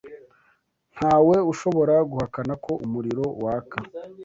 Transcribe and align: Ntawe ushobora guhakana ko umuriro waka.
Ntawe 0.95 1.35
ushobora 1.51 1.95
guhakana 2.09 2.53
ko 2.63 2.71
umuriro 2.85 3.25
waka. 3.43 3.77